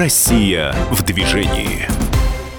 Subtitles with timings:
[0.00, 1.86] Россия в движении.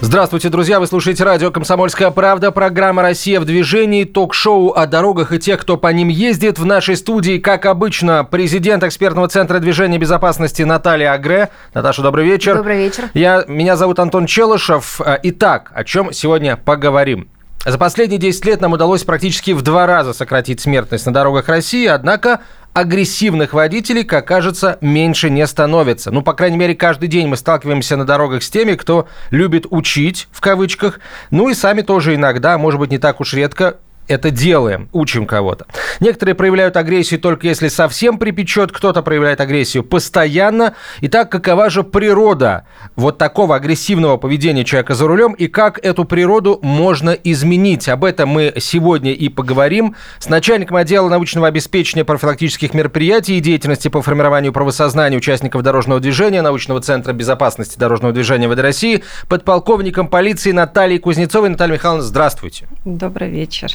[0.00, 0.78] Здравствуйте, друзья!
[0.78, 5.76] Вы слушаете радио «Комсомольская правда», программа «Россия в движении», ток-шоу о дорогах и тех, кто
[5.76, 6.60] по ним ездит.
[6.60, 11.48] В нашей студии, как обычно, президент экспертного центра движения безопасности Наталья Агре.
[11.74, 12.58] Наташа, добрый вечер.
[12.58, 13.10] Добрый вечер.
[13.12, 15.00] Я, меня зовут Антон Челышев.
[15.24, 17.28] Итак, о чем сегодня поговорим?
[17.64, 21.86] За последние 10 лет нам удалось практически в два раза сократить смертность на дорогах России,
[21.86, 22.40] однако
[22.72, 26.10] агрессивных водителей, как кажется, меньше не становится.
[26.10, 30.26] Ну, по крайней мере, каждый день мы сталкиваемся на дорогах с теми, кто любит учить,
[30.32, 30.98] в кавычках,
[31.30, 33.76] ну и сами тоже иногда, может быть, не так уж редко,
[34.08, 35.66] это делаем, учим кого-то.
[36.00, 40.74] Некоторые проявляют агрессию только если совсем припечет, кто-то проявляет агрессию постоянно.
[41.00, 46.58] Итак, какова же природа вот такого агрессивного поведения человека за рулем и как эту природу
[46.62, 47.88] можно изменить?
[47.88, 53.88] Об этом мы сегодня и поговорим с начальником отдела научного обеспечения профилактических мероприятий и деятельности
[53.88, 60.52] по формированию правосознания участников дорожного движения Научного центра безопасности дорожного движения ВД России, подполковником полиции
[60.52, 61.48] Натальей Кузнецовой.
[61.50, 62.66] Наталья Михайловна, здравствуйте.
[62.84, 63.70] Добрый вечер.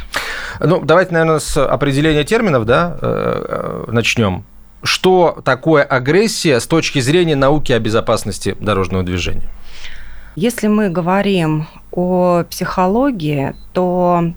[0.60, 4.44] Ну, давайте, наверное, с определения терминов, да, э, э, начнем.
[4.84, 9.50] Что такое агрессия с точки зрения науки о безопасности дорожного движения?
[10.36, 14.34] Если мы говорим о психологии, то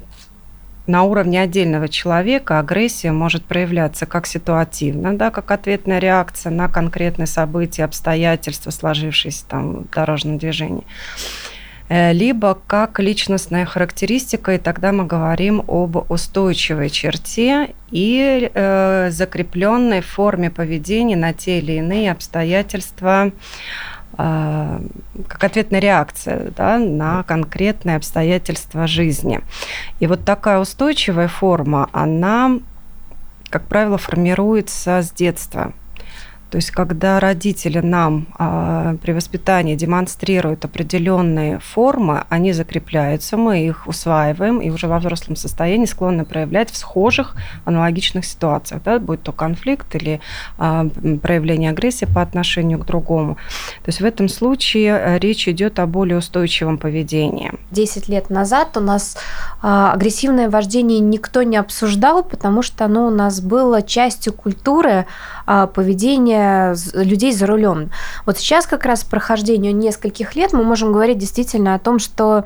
[0.87, 7.27] на уровне отдельного человека агрессия может проявляться как ситуативно, да, как ответная реакция на конкретные
[7.27, 10.85] события, обстоятельства, сложившиеся там в дорожном движении.
[11.91, 20.01] Э, либо как личностная характеристика, и тогда мы говорим об устойчивой черте и э, закрепленной
[20.01, 23.33] форме поведения на те или иные обстоятельства,
[24.17, 24.81] э,
[25.27, 29.41] как ответная реакция да, на конкретные обстоятельства жизни.
[29.99, 32.61] И вот такая устойчивая форма, она,
[33.49, 35.73] как правило, формируется с детства.
[36.51, 43.87] То есть, когда родители нам а, при воспитании демонстрируют определенные формы, они закрепляются, мы их
[43.87, 49.31] усваиваем и уже во взрослом состоянии склонны проявлять в схожих аналогичных ситуациях, да, будь то
[49.31, 50.21] конфликт или
[50.59, 50.89] а,
[51.23, 53.37] проявление агрессии по отношению к другому.
[53.85, 57.53] То есть в этом случае э, речь идет о более устойчивом поведении.
[57.71, 59.17] Десять лет назад у нас
[59.63, 65.07] а, агрессивное вождение никто не обсуждал, потому что оно у нас было частью культуры
[65.47, 66.40] а, поведения
[66.95, 67.91] людей за рулем.
[68.27, 72.45] Вот сейчас как раз прохождению нескольких лет мы можем говорить действительно о том, что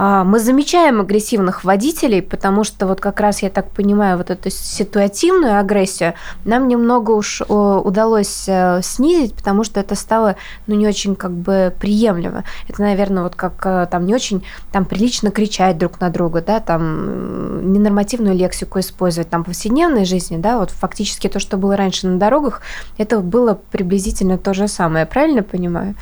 [0.00, 5.58] мы замечаем агрессивных водителей, потому что вот как раз, я так понимаю, вот эту ситуативную
[5.58, 6.14] агрессию
[6.46, 11.74] нам немного уж удалось э, снизить, потому что это стало, ну, не очень как бы
[11.78, 12.44] приемлемо.
[12.66, 16.60] Это, наверное, вот как э, там не очень там прилично кричать друг на друга, да,
[16.60, 22.06] там ненормативную лексику использовать там в повседневной жизни, да, вот фактически то, что было раньше
[22.06, 22.62] на дорогах,
[22.96, 25.94] это было приблизительно то же самое, правильно понимаю?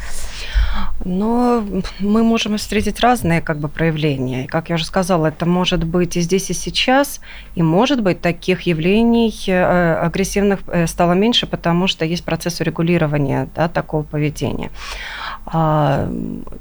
[1.04, 1.64] Но
[1.98, 3.87] мы можем встретить разные как бы проявления.
[3.96, 7.20] И, как я уже сказала, это может быть и здесь, и сейчас,
[7.54, 13.48] и может быть таких явлений э, агрессивных э, стало меньше, потому что есть процесс урегулирования
[13.54, 14.70] да, такого поведения.
[15.46, 16.06] А,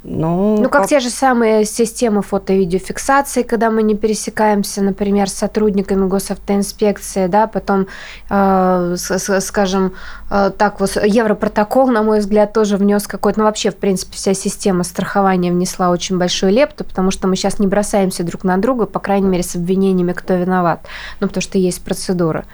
[0.03, 5.33] ну, ну, как, как те же самые системы фото-видеофиксации, когда мы не пересекаемся, например, с
[5.33, 7.87] сотрудниками госавтоинспекции, да, потом,
[8.29, 9.93] э, скажем,
[10.29, 14.33] э, так вот, Европротокол, на мой взгляд, тоже внес какой-то, ну, вообще, в принципе, вся
[14.33, 18.85] система страхования внесла очень большую лепту, потому что мы сейчас не бросаемся друг на друга,
[18.85, 20.85] по крайней мере, с обвинениями, кто виноват,
[21.19, 22.45] ну, потому что есть процедура.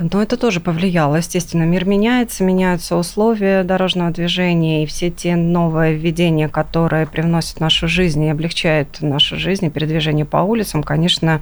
[0.00, 1.16] Но это тоже повлияло.
[1.16, 7.60] Естественно, мир меняется, меняются условия дорожного движения, и все те новые введения, которые привносят в
[7.60, 11.40] нашу жизнь и облегчают нашу жизнь и передвижение по улицам, конечно,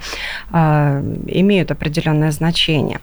[0.50, 3.00] а, имеют определенное значение.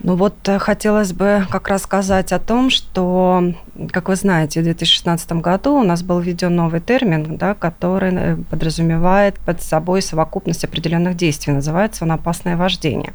[0.00, 3.54] Но вот э, хотелось бы как раз сказать о том, что,
[3.92, 8.36] как вы знаете, в 2016 году у нас был введен новый термин, да, который э,
[8.50, 11.52] подразумевает под собой совокупность определенных действий.
[11.52, 13.12] Называется он «опасное вождение».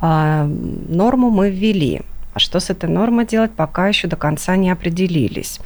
[0.00, 2.02] А, норму мы ввели.
[2.34, 5.60] А что с этой нормой делать, пока еще до конца не определились.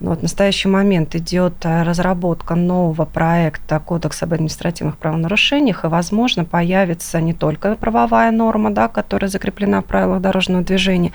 [0.00, 5.88] Но вот в настоящий момент идет э, разработка нового проекта Кодекса об административных правонарушениях, и,
[5.88, 11.12] возможно, появится не только правовая норма, да, которая закреплена в правилах дорожного движения,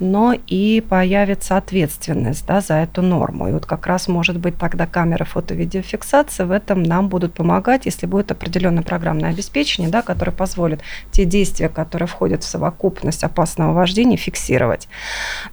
[0.00, 3.48] но и появится ответственность да, за эту норму.
[3.48, 8.06] И вот как раз, может быть, тогда камеры фото-видеофиксации в этом нам будут помогать, если
[8.06, 10.80] будет определенное программное обеспечение, да, которое позволит
[11.12, 14.88] те действия, которые входят в совокупность опасного вождения, фиксировать.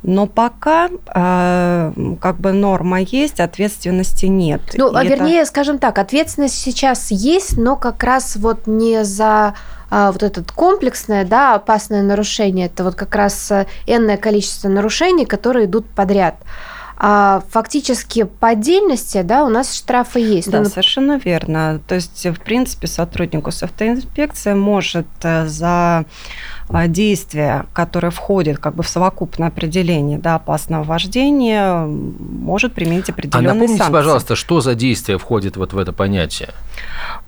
[0.02, 4.62] Но пока э, как бы норма есть, ответственности нет.
[4.75, 9.56] Ну, а вернее, скажем так, ответственность сейчас есть, но как раз вот не за
[9.89, 13.51] а, вот этот комплексное, да, опасное нарушение, это вот как раз
[13.86, 16.36] энное количество нарушений, которые идут подряд.
[16.98, 20.50] а фактически по отдельности, да, у нас штрафы есть.
[20.50, 21.81] Да, ну, совершенно верно.
[21.88, 26.06] То есть, в принципе, сотруднику с автоинспекцией может э, за
[26.74, 33.52] а, действия, которые входят как бы в совокупное определение да, опасного вождения, может применить определенные
[33.52, 33.94] а напомните, санкции.
[33.94, 36.50] пожалуйста, что за действие входит вот в это понятие?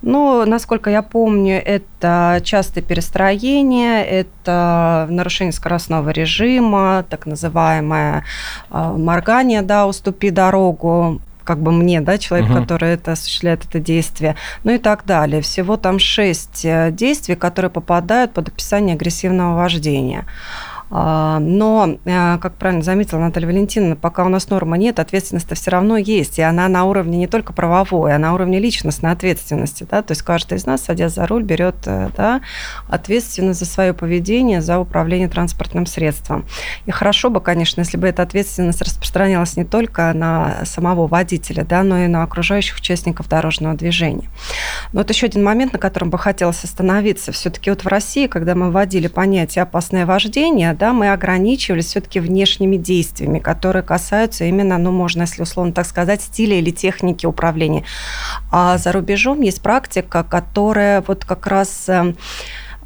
[0.02, 8.24] Ну, насколько я помню, это частое перестроение, это нарушение скоростного режима, так называемое
[8.70, 12.60] а, моргание, да, уступи дорогу, как бы мне, да, человек, угу.
[12.60, 14.34] который это осуществляет это действие,
[14.64, 15.40] ну и так далее.
[15.40, 20.26] Всего там шесть э, действий, которые попадают под описание агрессивного вождения.
[20.88, 25.70] А, но, э, как правильно заметила Наталья Валентиновна, пока у нас нормы нет, ответственность все
[25.70, 29.86] равно есть, и она на уровне не только правовой, а на уровне личностной ответственности.
[29.90, 30.02] Да?
[30.02, 32.40] То есть каждый из нас, садясь за руль, берет э, да,
[32.88, 36.46] ответственность за свое поведение, за управление транспортным средством.
[36.86, 41.82] И хорошо бы, конечно, если бы эта ответственность распространялась не только на самого водителя, да,
[41.82, 44.28] но и на окружающих участников дорожного движения.
[44.92, 47.32] Но вот еще один момент, на котором бы хотелось остановиться.
[47.32, 52.76] Все-таки вот в России, когда мы вводили понятие «опасное вождение», да, мы ограничивались все-таки внешними
[52.76, 57.84] действиями, которые касаются именно, ну, можно, если условно так сказать, стиля или техники управления.
[58.50, 62.16] А за рубежом есть практика, которая вот как раз эм,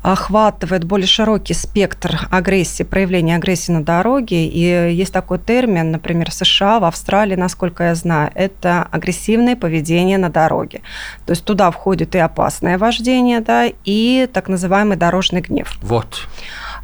[0.03, 4.47] охватывает более широкий спектр агрессии, проявления агрессии на дороге.
[4.47, 10.19] И есть такой термин, например, в США, в Австралии, насколько я знаю, это агрессивное поведение
[10.19, 10.81] на дороге.
[11.27, 15.77] То есть туда входит и опасное вождение, да, и так называемый дорожный гнев.
[15.83, 16.27] Вот.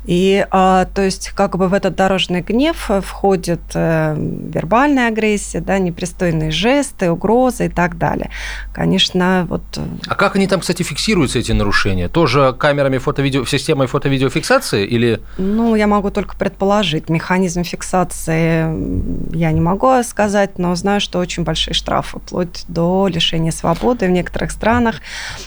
[0.06, 5.78] И, а, то есть, как бы в этот дорожный гнев входит э, вербальная агрессия, да,
[5.78, 8.30] непристойные жесты, угрозы и так далее.
[8.72, 9.62] Конечно, вот...
[9.76, 12.08] Э, а как они там, кстати, фиксируются, эти нарушения?
[12.08, 15.20] Тоже камерами фото-видео, системой фото-видеофиксации или...
[15.38, 17.08] Ну, я могу только предположить.
[17.08, 23.52] Механизм фиксации я не могу сказать, но знаю, что очень большие штрафы, вплоть до лишения
[23.52, 24.96] свободы в некоторых странах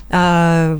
[0.09, 0.79] а,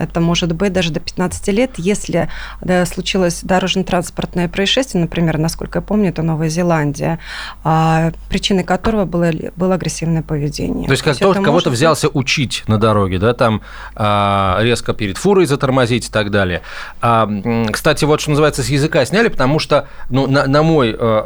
[0.00, 2.28] это может быть даже до 15 лет, если
[2.60, 7.18] да, случилось дорожно-транспортное происшествие, например, насколько я помню, это Новая Зеландия,
[7.64, 10.86] а, причиной которого было, было агрессивное поведение.
[10.86, 11.68] То есть, как То кого-то может...
[11.68, 13.62] взялся учить на дороге, да, там
[13.94, 16.62] а, резко перед фурой затормозить и так далее.
[17.00, 17.28] А,
[17.70, 21.22] кстати, вот что называется, с языка сняли, потому что, ну, на, на мой э,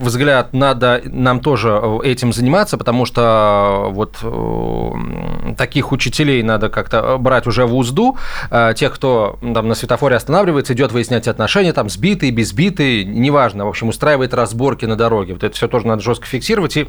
[0.00, 7.46] взгляд, надо нам тоже этим заниматься, потому что вот э, таких учителей надо как-то брать
[7.46, 8.09] уже в узду,
[8.50, 13.68] э, тех, кто там на светофоре останавливается, идет выяснять отношения, там сбитые, безбитые, неважно, в
[13.68, 15.34] общем, устраивает разборки на дороге.
[15.34, 16.88] Вот это все тоже надо жестко фиксировать и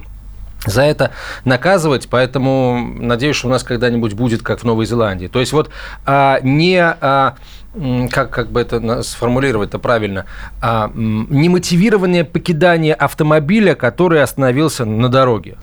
[0.66, 1.12] за это
[1.44, 5.28] наказывать, поэтому надеюсь, что у нас когда-нибудь будет, как в Новой Зеландии.
[5.28, 5.70] То есть вот
[6.06, 6.80] а, не...
[6.80, 7.36] А,
[8.12, 10.26] как, как бы это сформулировать-то правильно,
[10.62, 15.56] а, немотивированное покидание автомобиля, который остановился на дороге.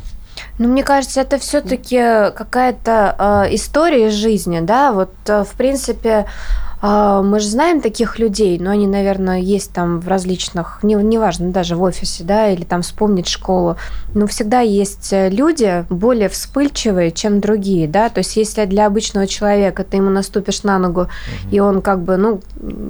[0.59, 1.99] Ну, мне кажется, это все-таки
[2.35, 4.93] какая-то э, история из жизни, да.
[4.93, 6.27] Вот, э, в принципе,
[6.81, 11.75] мы же знаем таких людей, но они, наверное, есть там в различных, не, неважно, даже
[11.75, 13.77] в офисе, да, или там вспомнить школу,
[14.15, 19.27] но всегда есть э, люди более вспыльчивые, чем другие, да, то есть если для обычного
[19.27, 21.09] человека ты ему наступишь на ногу, угу.
[21.51, 22.41] и он как бы, ну,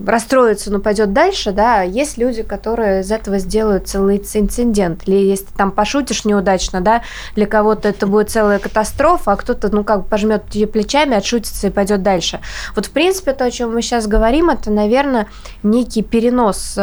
[0.06, 5.46] расстроится, но пойдет дальше, да, есть люди, которые из этого сделают целый инцидент, или если
[5.46, 7.02] ты там пошутишь неудачно, да,
[7.34, 10.42] для кого-то это будет целая катастрофа, а кто-то, ну, как бы пожмет
[10.72, 12.40] плечами, отшутится и пойдет дальше.
[12.76, 15.28] Вот, в принципе, то, о чем мы сейчас говорим, это, наверное,
[15.62, 16.80] некий перенос, э,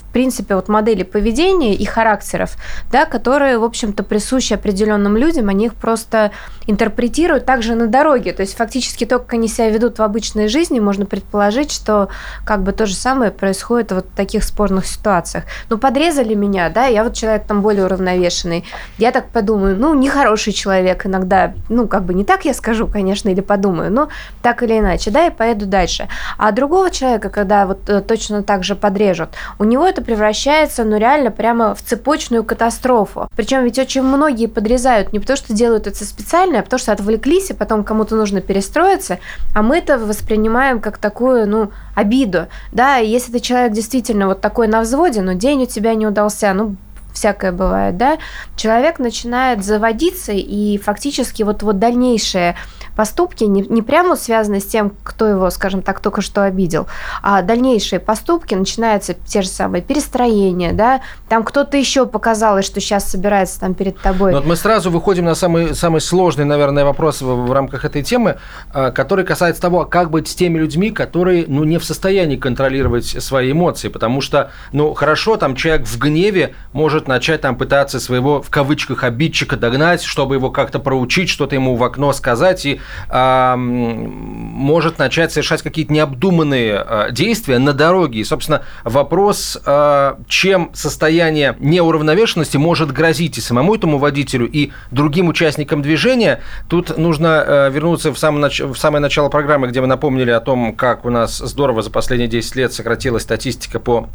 [0.00, 2.56] в принципе, вот модели поведения и характеров,
[2.90, 6.30] да, которые, в общем-то, присущи определенным людям, они их просто
[6.66, 8.32] интерпретируют также на дороге.
[8.32, 12.08] То есть фактически то, как они себя ведут в обычной жизни, можно предположить, что
[12.46, 15.44] как бы то же самое происходит вот в таких спорных ситуациях.
[15.68, 18.64] Ну, подрезали меня, да, я вот человек там более уравновешенный.
[18.96, 23.28] Я так подумаю, ну, нехороший человек иногда, ну, как бы не так я скажу, конечно,
[23.28, 24.08] или подумаю, но
[24.40, 26.08] так или иначе, да, и поеду дальше.
[26.38, 30.98] А другого человека, когда вот э, точно так же подрежут, у него это превращается, ну,
[30.98, 33.28] реально прямо в цепочную катастрофу.
[33.36, 37.50] Причем ведь очень многие подрезают не потому, что делают это специально, а потому что отвлеклись,
[37.50, 39.18] и потом кому-то нужно перестроиться,
[39.54, 42.46] а мы это воспринимаем как такую, ну, обиду.
[42.72, 46.52] Да, если ты человек действительно вот такой на взводе, но день у тебя не удался,
[46.54, 46.76] ну,
[47.14, 48.18] всякое бывает, да,
[48.56, 52.56] человек начинает заводиться, и фактически вот, вот дальнейшее
[52.96, 56.86] поступки не, не прямо связаны с тем, кто его, скажем так, только что обидел,
[57.22, 63.10] а дальнейшие поступки, начинаются те же самые перестроения, да, там кто-то еще показалось, что сейчас
[63.10, 64.32] собирается там перед тобой.
[64.32, 68.02] Но вот мы сразу выходим на самый, самый сложный, наверное, вопрос в, в рамках этой
[68.02, 68.38] темы,
[68.72, 73.06] а, который касается того, как быть с теми людьми, которые, ну, не в состоянии контролировать
[73.06, 78.42] свои эмоции, потому что, ну, хорошо, там человек в гневе может начать там пытаться своего,
[78.42, 82.80] в кавычках, обидчика догнать, чтобы его как-то проучить, что-то ему в окно сказать, и
[83.10, 88.20] э, может начать совершать какие-то необдуманные э, действия на дороге.
[88.20, 95.28] И, собственно, вопрос, э, чем состояние неуравновешенности может грозить и самому этому водителю, и другим
[95.28, 98.60] участникам движения, тут нужно э, вернуться в, самом нач...
[98.60, 102.28] в самое начало программы, где мы напомнили о том, как у нас здорово за последние
[102.28, 104.08] 10 лет сократилась статистика по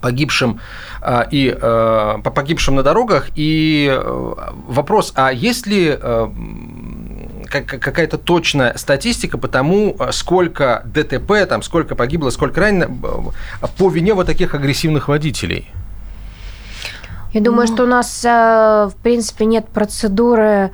[0.00, 0.60] погибшим
[1.00, 3.28] а, и а, по погибшим на дорогах.
[3.34, 4.34] И э,
[4.68, 6.28] вопрос, а есть ли э,
[7.48, 12.88] какая-то точная статистика по тому, сколько ДТП, там, сколько погибло, сколько ранено
[13.78, 15.70] по вине вот таких агрессивных водителей?
[17.32, 17.74] Я думаю, ну...
[17.74, 20.72] что у нас, э, в принципе, нет процедуры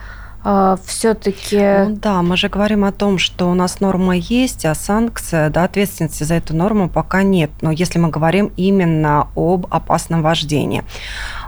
[0.49, 1.59] а, все-таки...
[1.59, 5.65] Ну, да, мы же говорим о том, что у нас норма есть, а санкция, да,
[5.65, 7.51] ответственности за эту норму пока нет.
[7.63, 10.85] Но если мы говорим именно об опасном вождении.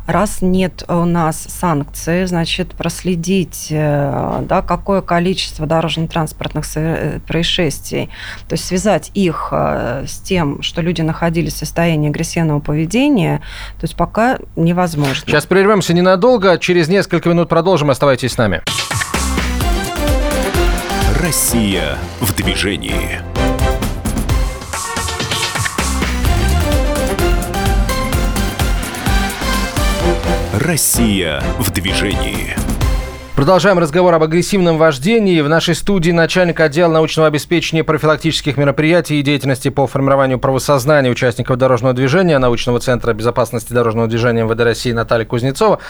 [0.09, 8.09] Раз нет у нас санкций, значит, проследить, э, да, какое количество дорожно-транспортных э, происшествий,
[8.49, 13.43] то есть связать их э, с тем, что люди находились в состоянии агрессивного поведения,
[13.79, 15.25] то есть пока невозможно.
[15.27, 18.63] Сейчас прервемся ненадолго, через несколько минут продолжим, оставайтесь с нами.
[21.21, 23.21] Россия в движении.
[30.55, 32.57] Россия в движении.
[33.37, 35.43] Продолжаем разговор об агрессивном вождении.
[35.43, 41.59] В нашей студии начальник отдела научного обеспечения профилактических мероприятий и деятельности по формированию правосознания участников
[41.59, 45.81] дорожного движения научного центра безопасности дорожного движения МВД России Наталья Кузнецова,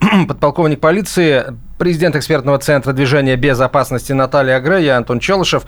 [0.28, 1.46] подполковник полиции
[1.78, 5.64] президент экспертного центра движения безопасности Наталья Агре, я Антон Челышев.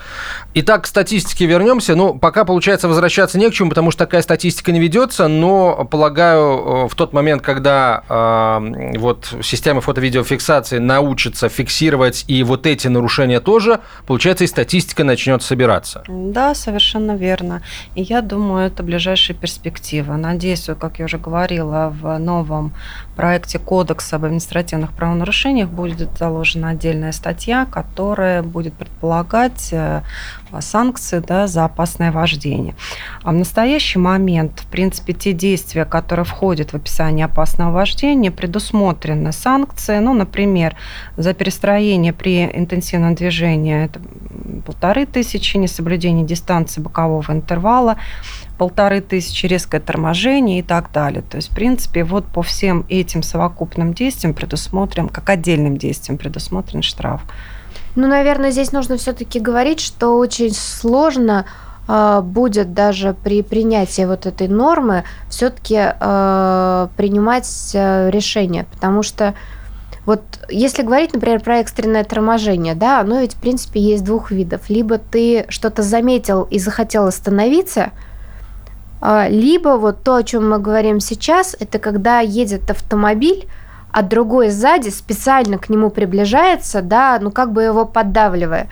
[0.54, 1.94] Итак, к статистике вернемся.
[1.94, 6.88] Ну, пока, получается, возвращаться не к чему, потому что такая статистика не ведется, но, полагаю,
[6.88, 13.80] в тот момент, когда э, вот система фото-видеофиксации научится фиксировать и вот эти нарушения тоже,
[14.06, 16.02] получается, и статистика начнет собираться.
[16.08, 17.62] Да, совершенно верно.
[17.94, 20.14] И я думаю, это ближайшая перспектива.
[20.14, 22.72] Надеюсь, как я уже говорила, в новом
[23.16, 30.02] проекте Кодекса об административных правонарушениях будет заложена отдельная статья, которая будет предполагать э,
[30.60, 32.74] санкции да, за опасное вождение.
[33.22, 39.32] А в настоящий момент, в принципе, те действия, которые входят в описание опасного вождения, предусмотрены
[39.32, 39.98] санкции.
[39.98, 40.76] Ну, например,
[41.16, 44.00] за перестроение при интенсивном движении это
[44.64, 47.96] полторы тысячи, несоблюдение дистанции бокового интервала,
[48.58, 51.22] полторы тысячи, резкое торможение и так далее.
[51.22, 56.82] То есть, в принципе, вот по всем этим совокупным действиям предусмотрен, как отдельным действиям предусмотрен
[56.82, 57.22] штраф.
[57.94, 61.46] Ну, наверное, здесь нужно все-таки говорить, что очень сложно
[61.88, 69.34] э, будет даже при принятии вот этой нормы все-таки э, принимать э, решение, потому что
[70.04, 74.68] вот если говорить, например, про экстренное торможение, да, оно ведь, в принципе, есть двух видов.
[74.68, 78.15] Либо ты что-то заметил и захотел остановиться– а,
[79.28, 83.46] либо вот то, о чем мы говорим сейчас, это когда едет автомобиль,
[83.92, 88.68] а другой сзади специально к нему приближается, да, ну как бы его поддавливая.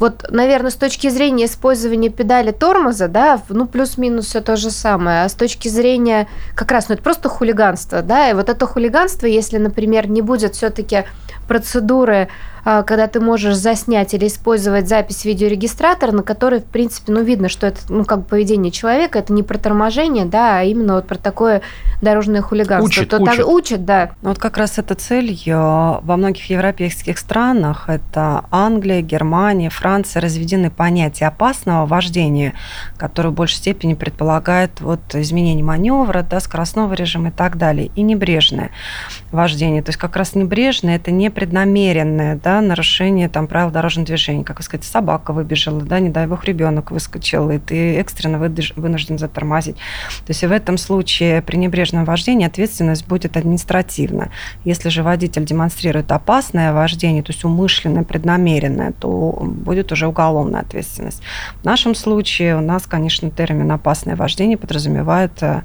[0.00, 5.24] Вот, наверное, с точки зрения использования педали тормоза, да, ну, плюс-минус все то же самое.
[5.24, 9.26] А с точки зрения как раз, ну, это просто хулиганство, да, и вот это хулиганство,
[9.26, 11.04] если, например, не будет все-таки
[11.50, 12.28] процедуры
[12.64, 17.48] а, когда ты можешь заснять или использовать запись видеорегистратора, на которой, в принципе, ну, видно,
[17.48, 21.06] что это, ну, как бы поведение человека, это не про торможение, да, а именно вот
[21.06, 21.62] про такое
[22.02, 22.86] дорожное хулиганство.
[22.86, 23.36] Учит, То учит.
[23.36, 24.10] Так, учит, да.
[24.22, 31.26] Вот как раз эта цель во многих европейских странах, это Англия, Германия, Франция, разведены понятия
[31.26, 32.54] опасного вождения,
[32.96, 38.02] которое в большей степени предполагает вот изменение маневра, да, скоростного режима и так далее, и
[38.02, 38.70] небрежное
[39.30, 39.82] вождение.
[39.82, 41.64] То есть как раз небрежное– это непреднамеренное, да,
[42.42, 46.44] да, нарушение там, правил дорожного движения, как вы сказать, собака выбежала, да, не дай бог
[46.44, 49.76] ребенок выскочил, и ты экстренно вынужден затормозить.
[50.26, 54.30] То есть в этом случае при небрежном вождении ответственность будет административная.
[54.64, 61.22] Если же водитель демонстрирует опасное вождение, то есть умышленное, преднамеренное, то будет уже уголовная ответственность.
[61.62, 65.62] В нашем случае у нас, конечно, термин «опасное вождение» подразумевает э,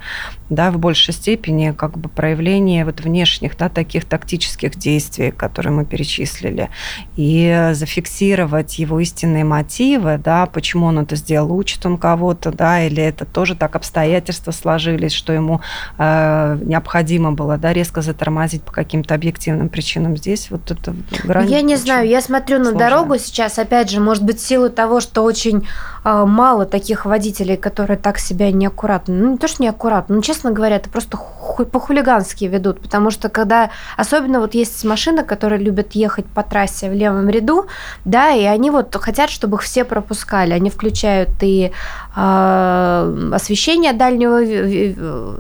[0.50, 5.86] да, в большей степени как бы проявление вот внешних да, таких тактических действий, которые мы
[5.86, 6.70] перечислили.
[7.16, 13.02] и зафиксировать его истинные мотивы, да, почему он это сделал, учит он кого-то, да, или
[13.02, 15.62] это тоже так обстоятельства сложились, что ему
[15.98, 20.18] э, необходимо было, да, резко затормозить по каким-то объективным причинам.
[20.18, 21.50] Здесь вот это грань.
[21.50, 22.90] Я не знаю, я смотрю на сложная.
[22.90, 25.68] дорогу сейчас, опять же, может быть, в силу того, что очень
[26.06, 30.76] мало таких водителей, которые так себя неаккуратно, ну не то, что неаккуратно, но, честно говоря,
[30.76, 36.44] это просто по-хулигански ведут, потому что когда, особенно вот есть машины, которые любят ехать по
[36.44, 37.66] трассе в левом ряду,
[38.04, 41.72] да, и они вот хотят, чтобы их все пропускали, они включают и
[42.16, 44.40] освещение дальнего,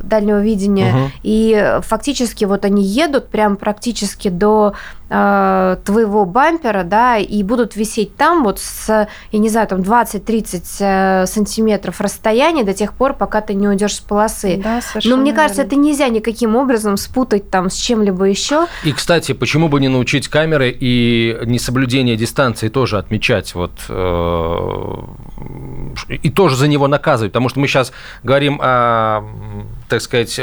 [0.03, 1.11] дальнего видения, угу.
[1.23, 4.73] и фактически вот они едут прям практически до
[5.07, 10.63] Э, твоего бампера, да, и будут висеть там вот с, я не знаю, там 20-30
[10.79, 14.59] э, сантиметров расстояния до тех пор, пока ты не уйдешь с полосы.
[14.63, 15.75] Да, Но мне кажется, верно.
[15.75, 18.65] это нельзя никаким образом спутать там с чем-либо еще.
[18.83, 24.97] И, кстати, почему бы не научить камеры и несоблюдение дистанции тоже отмечать вот э,
[26.09, 27.93] и тоже за него наказывать, потому что мы сейчас
[28.23, 29.23] говорим о,
[29.87, 30.39] так сказать,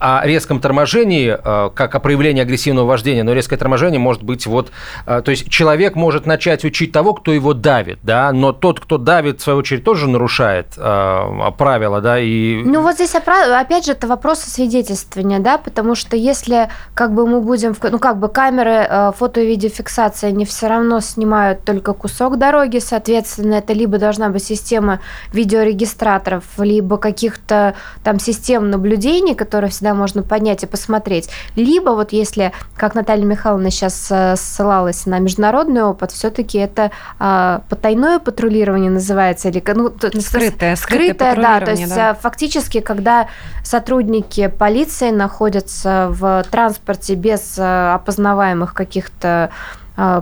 [0.00, 4.72] о резком торможении, э, как о проявлении агрессивного вождения, но резкое торможение может быть вот...
[5.06, 8.96] Э, то есть человек может начать учить того, кто его давит, да, но тот, кто
[8.96, 12.62] давит, в свою очередь, тоже нарушает э, правила, да, и...
[12.64, 17.42] Ну вот здесь, опять же, это вопрос освидетельствования, да, потому что если как бы мы
[17.42, 17.76] будем...
[17.82, 23.56] Ну как бы камеры фото- и видеофиксации, они все равно снимают только кусок дороги, соответственно,
[23.56, 25.00] это либо должна быть система
[25.32, 31.30] видеорегистраторов, либо каких-то там систем наблюдений, которые всегда всегда можно поднять и посмотреть.
[31.56, 37.62] Либо вот если, как Наталья Михайловна сейчас э, ссылалась на международный опыт, все-таки это а,
[37.68, 42.10] потайное патрулирование называется, или ну, скрытое, скрытое, скрытое да, то есть да.
[42.10, 43.28] Э, фактически, когда
[43.64, 49.50] сотрудники полиции находятся в транспорте без э, опознаваемых каких-то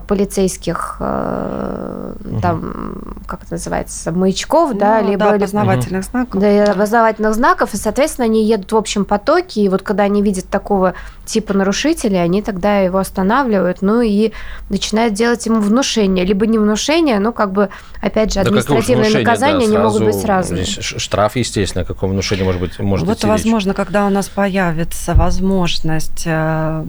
[0.06, 2.40] полицейских угу.
[2.40, 5.26] там, как это называется, маячков, ну, да, либо...
[5.26, 6.10] Да, опознавательных угу.
[6.10, 6.40] знаков.
[6.40, 10.48] Да, опознавательных знаков, и, соответственно, они едут в общем потоке, и вот когда они видят
[10.48, 10.94] такого
[11.28, 14.32] типа нарушителя, они тогда его останавливают, ну и
[14.70, 17.68] начинают делать ему внушение, либо не внушение, но как бы,
[18.00, 20.64] опять же, административные да наказания да, не могут быть разные.
[20.64, 26.84] Штраф, естественно, какого внушения может быть может Вот, возможно, когда у нас появится возможность э,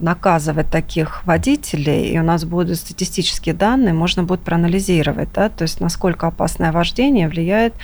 [0.00, 5.80] наказывать таких водителей, и у нас будут статистические данные, можно будет проанализировать, да, то есть
[5.80, 7.74] насколько опасное вождение влияет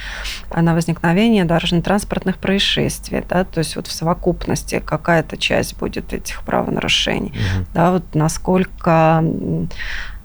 [0.55, 7.31] на возникновение дорожно-транспортных происшествий, да, то есть вот в совокупности какая-то часть будет этих правонарушений,
[7.31, 7.67] угу.
[7.75, 9.25] да, вот насколько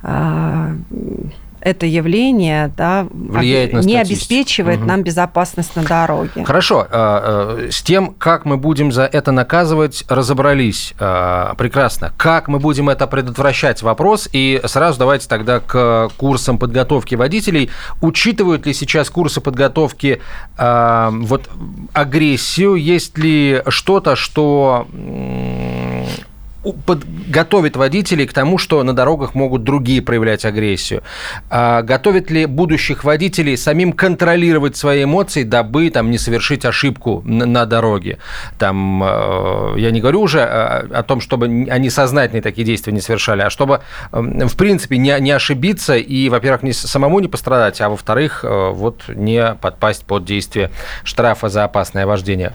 [0.04, 0.76] а,
[1.68, 4.88] это явление да, Влияет на не обеспечивает угу.
[4.88, 6.46] нам безопасность на дороге.
[6.46, 6.88] Хорошо.
[6.90, 10.94] А, а, с тем, как мы будем за это наказывать, разобрались.
[10.98, 12.14] А, прекрасно.
[12.16, 13.82] Как мы будем это предотвращать?
[13.82, 14.30] Вопрос.
[14.32, 17.70] И сразу давайте тогда к курсам подготовки водителей.
[18.02, 20.22] Учитывают ли сейчас курсы подготовки
[20.58, 21.50] вот
[21.94, 22.76] агрессию?
[22.76, 24.88] Есть ли что-то, что
[26.64, 31.04] готовит водителей к тому, что на дорогах могут другие проявлять агрессию?
[31.50, 37.66] А готовит ли будущих водителей самим контролировать свои эмоции, дабы там, не совершить ошибку на,
[37.66, 38.18] дороге?
[38.58, 43.02] Там, э, я не говорю уже о, о том, чтобы они сознательные такие действия не
[43.02, 47.90] совершали, а чтобы, в принципе, не, не ошибиться и, во-первых, не, самому не пострадать, а
[47.90, 50.72] во-вторых, э, вот не подпасть под действие
[51.04, 52.54] штрафа за опасное вождение.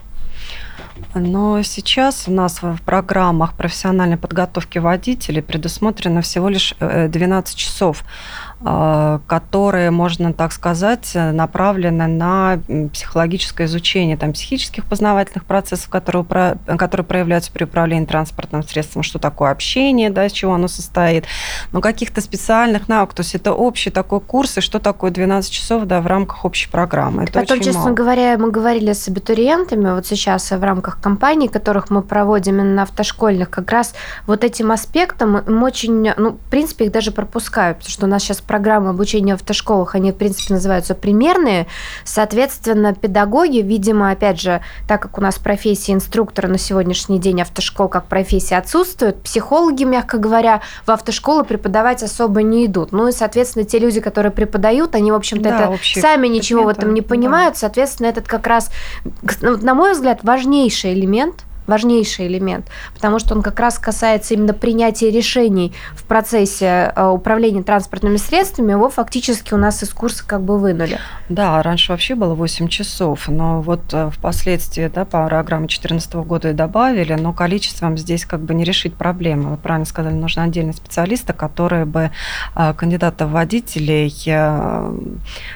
[1.14, 8.04] Но сейчас у нас в программах профессиональной подготовки водителей предусмотрено всего лишь 12 э, часов
[8.62, 12.60] которые, можно так сказать, направлены на
[12.92, 16.24] психологическое изучение там, психических познавательных процессов, которые,
[16.78, 21.24] которые проявляются при управлении транспортным средством, что такое общение, да, из чего оно состоит,
[21.72, 25.84] но каких-то специальных навыков, то есть это общий такой курс, и что такое 12 часов
[25.84, 27.24] да, в рамках общей программы.
[27.24, 27.94] Это Потом, честно мало.
[27.94, 33.50] говоря, мы говорили с абитуриентами, вот сейчас в рамках компаний, которых мы проводим именно автошкольных,
[33.50, 33.94] как раз
[34.26, 38.22] вот этим аспектом им очень, ну, в принципе, их даже пропускают, потому что у нас
[38.22, 41.66] сейчас программы обучения в автошколах, они, в принципе, называются примерные.
[42.04, 47.88] Соответственно, педагоги, видимо, опять же, так как у нас профессия инструктора на сегодняшний день автошкол
[47.88, 52.92] как профессия отсутствует, психологи, мягко говоря, в автошколы преподавать особо не идут.
[52.92, 56.68] Ну и, соответственно, те люди, которые преподают, они, в общем-то, да, это сами ничего в
[56.68, 57.54] этом не понимают.
[57.54, 57.60] Да.
[57.60, 58.70] Соответственно, этот как раз,
[59.40, 61.36] на мой взгляд, важнейший элемент–
[61.66, 67.62] важнейший элемент, потому что он как раз касается именно принятия решений в процессе э, управления
[67.62, 70.98] транспортными средствами, его фактически у нас из курса как бы вынули.
[71.28, 76.50] Да, раньше вообще было 8 часов, но вот э, впоследствии, да, по программе 2014 года
[76.50, 79.50] и добавили, но количеством здесь как бы не решить проблемы.
[79.50, 82.10] Вы правильно сказали, нужно отдельный специалиста, которые бы
[82.54, 84.12] э, кандидатов водителей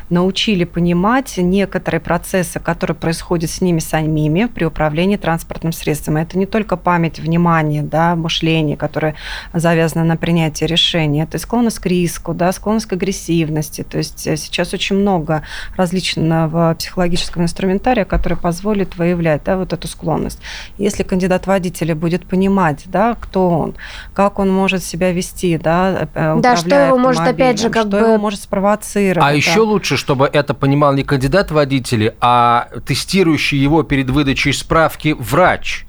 [0.09, 5.96] научили понимать некоторые процессы, которые происходят с ними самими при управлении транспортным средством.
[6.05, 9.15] Это не только память, внимание, да, мышление, которое
[9.53, 13.83] завязано на принятии решений, это склонность к риску, да, склонность к агрессивности.
[13.83, 15.43] То есть э, сейчас очень много
[15.77, 20.41] различного психологического инструментария, который позволит выявлять да, вот эту склонность.
[20.79, 23.75] Если кандидат водителя будет понимать, да, кто он,
[24.15, 27.91] как он может себя вести, да, э, да, что его может опять же как что
[27.91, 29.27] бы его может спровоцировать.
[29.27, 29.33] А да.
[29.33, 35.86] еще лучше, чтобы это понимал не кандидат водителя, а тестирующий его перед выдачей справки врач.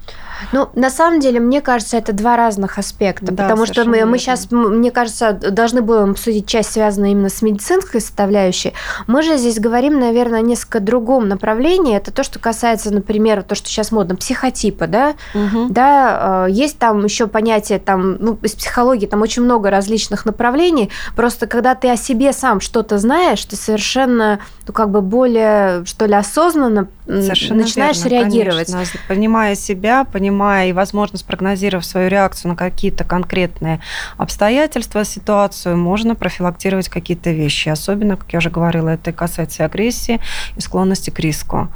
[0.52, 4.18] Ну, на самом деле, мне кажется, это два разных аспекта, да, потому что мы, мы
[4.18, 8.72] сейчас, мне кажется, должны будем обсудить часть, связанную именно с медицинской составляющей.
[9.06, 11.96] Мы же здесь говорим, наверное, о несколько другом направлении.
[11.96, 15.66] Это то, что касается, например, то, что сейчас модно, психотипа, да, угу.
[15.68, 20.90] да, э, есть там еще понятие, там, ну, из психологии там очень много различных направлений,
[21.16, 26.04] просто когда ты о себе сам что-то знаешь, ты совершенно, ну, как бы более, что
[26.04, 28.70] ли, осознанно Совершенно начинаешь верно, реагировать.
[28.70, 29.00] Конечно.
[29.08, 33.80] Понимая себя, понимая и, возможно, спрогнозировав свою реакцию на какие-то конкретные
[34.18, 37.70] обстоятельства, ситуацию, можно профилактировать какие-то вещи.
[37.70, 40.20] Особенно, как я уже говорила, это касается агрессии
[40.56, 41.68] и склонности к риску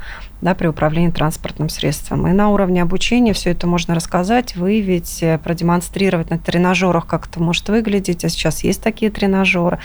[0.43, 2.27] да, при управлении транспортным средством.
[2.27, 7.41] И на уровне обучения все это можно рассказать, выявить, э, продемонстрировать на тренажерах, как это
[7.41, 8.25] может выглядеть.
[8.25, 9.79] А сейчас есть такие тренажеры.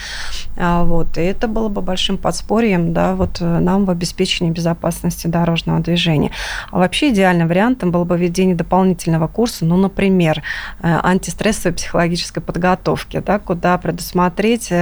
[0.57, 1.16] А, вот.
[1.16, 6.33] И это было бы большим подспорьем да, вот э, нам в обеспечении безопасности дорожного движения.
[6.73, 10.42] А вообще идеальным вариантом было бы введение дополнительного курса, ну, например,
[10.83, 14.73] э, антистрессовой психологической подготовки, да, куда предусмотреть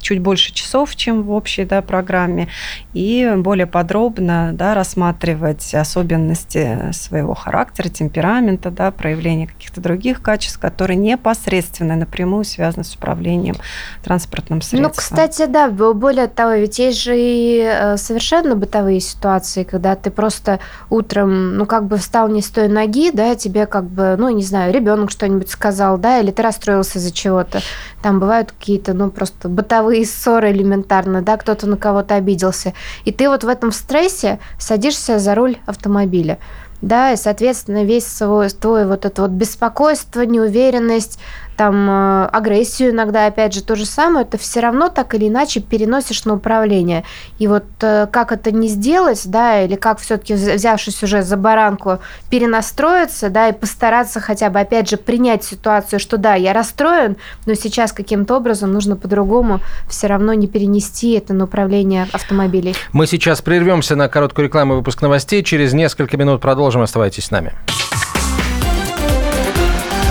[0.00, 2.48] чуть больше часов, чем в общей да, программе,
[2.92, 10.96] и более подробно да, рассматривать особенности своего характера, темперамента, да, проявления каких-то других качеств, которые
[10.96, 13.56] непосредственно напрямую связаны с управлением
[14.02, 14.82] транспортным ну, средством.
[14.82, 20.10] Ну, кстати, да, более того, ведь есть же и э, совершенно бытовые ситуации, когда ты
[20.10, 24.28] просто утром, ну, как бы встал не с той ноги, да, тебе как бы, ну,
[24.30, 27.60] не знаю, ребенок что-нибудь сказал, да, или ты расстроился из-за чего-то.
[28.02, 32.72] Там бывают какие-то, ну, просто бытовые ссоры элементарно, да, кто-то на кого-то обиделся.
[33.04, 36.38] И ты вот в этом стрессе садишься за руль автомобиля.
[36.80, 41.18] Да, и, соответственно, весь свой, твой вот это вот беспокойство, неуверенность,
[41.60, 45.60] там э, агрессию иногда, опять же, то же самое, ты все равно так или иначе
[45.60, 47.04] переносишь на управление.
[47.38, 51.98] И вот э, как это не сделать, да, или как все-таки взявшись уже за баранку,
[52.30, 57.52] перенастроиться, да, и постараться хотя бы, опять же, принять ситуацию, что да, я расстроен, но
[57.52, 62.74] сейчас каким-то образом нужно по-другому все равно не перенести это на управление автомобилей.
[62.94, 65.42] Мы сейчас прервемся на короткую рекламу выпуск новостей.
[65.42, 66.80] Через несколько минут продолжим.
[66.80, 67.52] Оставайтесь с нами.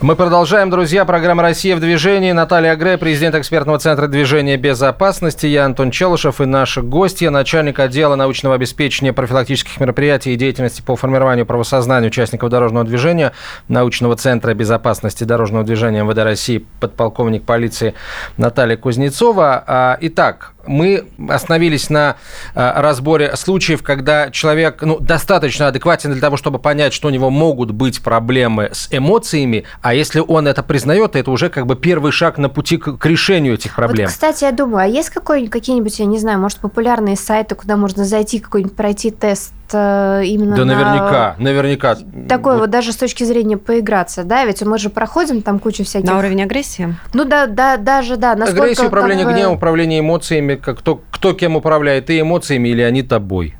[0.00, 1.04] Мы продолжаем, друзья.
[1.04, 2.30] Программа «Россия в движении».
[2.30, 5.46] Наталья Грей, президент экспертного центра движения безопасности.
[5.46, 10.94] Я Антон Челышев и наши гости, начальник отдела научного обеспечения профилактических мероприятий и деятельности по
[10.94, 13.32] формированию правосознания участников дорожного движения
[13.66, 17.94] научного центра безопасности дорожного движения МВД России, подполковник полиции
[18.36, 19.64] Наталья Кузнецова.
[19.66, 22.16] А, итак, мы остановились на
[22.54, 27.30] а, разборе случаев, когда человек ну, достаточно адекватен для того, чтобы понять, что у него
[27.30, 32.12] могут быть проблемы с эмоциями, а если он это признает, это уже как бы первый
[32.12, 34.04] шаг на пути к, к решению этих проблем.
[34.04, 38.04] Вот, кстати, я думаю, а есть какой-нибудь, я не знаю, может, популярные сайты, куда можно
[38.04, 40.74] зайти, какой-нибудь пройти тест э, именно Да, на...
[40.74, 41.96] наверняка, наверняка.
[42.28, 42.60] Такой вот.
[42.60, 46.06] вот даже с точки зрения поиграться, да, ведь мы же проходим там кучу всяких...
[46.06, 46.94] На уровень агрессии?
[47.14, 48.34] Ну да, да, даже, да.
[48.34, 49.38] Насколько, Агрессия, управление как бы...
[49.38, 53.54] гневом, управление эмоциями, как, кто, кто кем управляет, и эмоциями или они тобой?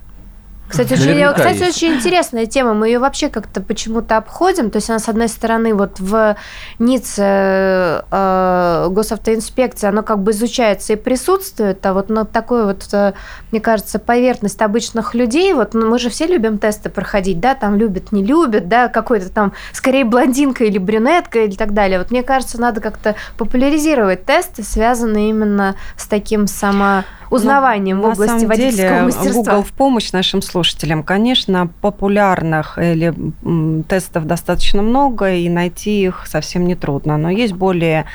[0.68, 2.74] Кстати, очень, кстати очень интересная тема.
[2.74, 4.70] Мы ее вообще как-то почему-то обходим.
[4.70, 6.37] То есть она, с одной стороны, вот в
[6.78, 13.14] НИЦе э, госавтоинспекции, оно как бы изучается и присутствует, а вот на такой вот, э,
[13.50, 17.76] мне кажется, поверхность обычных людей, вот ну, мы же все любим тесты проходить, да, там
[17.76, 21.98] любят, не любят, да, какой-то там скорее блондинка или брюнетка или так далее.
[21.98, 28.12] Вот мне кажется, надо как-то популяризировать тесты, связанные именно с таким само узнаванием Ну, в
[28.12, 29.33] области водительского деле, мастерства?
[29.33, 31.03] Google в помощь нашим слушателям.
[31.03, 33.14] Конечно, популярных или
[33.45, 37.17] м, тестов достаточно много, и найти их совсем нетрудно.
[37.17, 38.07] Но есть более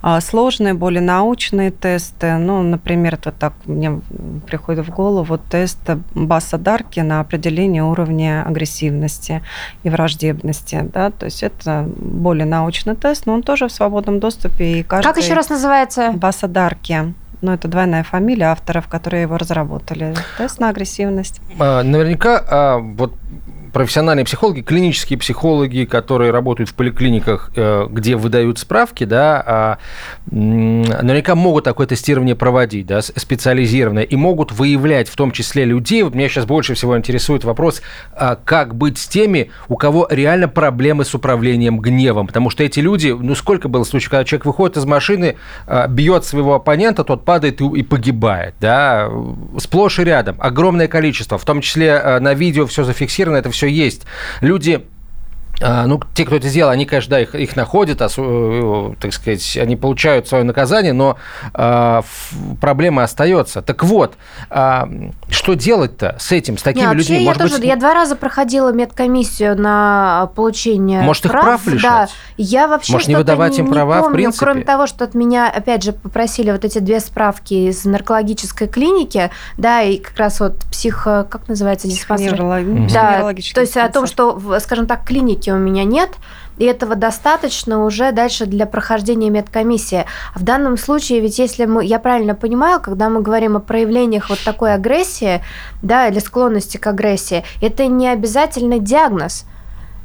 [0.00, 2.36] а, сложные, более научные тесты.
[2.36, 4.00] Ну, например, вот так мне
[4.46, 5.78] приходит в голову тест
[6.14, 9.42] Баса Дарки на определение уровня агрессивности
[9.82, 10.88] и враждебности.
[10.92, 11.10] Да?
[11.10, 14.80] То есть это более научный тест, но он тоже в свободном доступе.
[14.80, 15.04] И каждый...
[15.04, 16.12] Как еще раз называется?
[16.12, 17.14] Баса Дарки.
[17.42, 20.14] Ну, это двойная фамилия авторов, которые его разработали.
[20.38, 21.40] Тест на агрессивность.
[21.58, 23.16] А, Наверняка а, вот
[23.72, 29.78] профессиональные психологи, клинические психологи, которые работают в поликлиниках, э, где выдают справки, да, а,
[30.30, 36.02] наверняка могут такое тестирование проводить, да, специализированное, и могут выявлять в том числе людей.
[36.02, 37.82] Вот меня сейчас больше всего интересует вопрос,
[38.12, 42.80] а, как быть с теми, у кого реально проблемы с управлением гневом, потому что эти
[42.80, 47.24] люди, ну сколько было случаев, когда человек выходит из машины, а, бьет своего оппонента, тот
[47.24, 49.10] падает и, погибает, да,
[49.58, 53.61] сплошь и рядом, огромное количество, в том числе а, на видео все зафиксировано, это все
[53.68, 54.02] есть.
[54.40, 54.84] Люди
[55.60, 59.76] ну, те, кто это сделал, они, конечно, да, их, их находят, э, так сказать, они
[59.76, 61.16] получают свое наказание, но
[61.54, 63.62] а, ф- проблема остается.
[63.62, 64.14] Так вот,
[64.50, 64.88] а,
[65.28, 67.18] что делать-то с этим, с такими Не, вообще, людьми?
[67.24, 71.44] я Может тоже, быть, я два раза проходила медкомиссию на получение Может, их прав.
[71.44, 72.10] прав Да, лишать?
[72.38, 74.44] я вообще Может, не что-то выдавать им не права, в помню, принципе?
[74.46, 79.30] Кроме того, что от меня, опять же, попросили вот эти две справки из наркологической клиники,
[79.58, 81.26] да, и как раз вот психо...
[81.30, 81.86] Как называется?
[81.88, 82.32] диспансер?
[82.34, 82.64] Психоневролог-.
[82.64, 86.10] Да, психоневрологический то есть о том, что, в, скажем так, клиники у меня нет,
[86.58, 90.06] и этого достаточно уже дальше для прохождения медкомиссии.
[90.34, 94.30] А в данном случае, ведь если мы, я правильно понимаю, когда мы говорим о проявлениях
[94.30, 95.42] вот такой агрессии,
[95.82, 99.44] да, или склонности к агрессии, это не обязательно диагноз.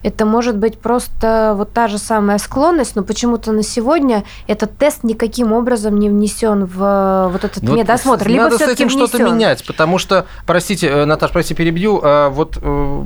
[0.08, 5.04] Это может быть просто вот та же самая склонность, но почему-то на сегодня этот тест
[5.04, 8.26] никаким образом не внесен в э, вот этот Ну, вот медосмотр.
[8.28, 12.58] Либо надо с этим что-то менять, потому что, простите, э, Наташа, прости, перебью, э, вот
[12.62, 13.04] э,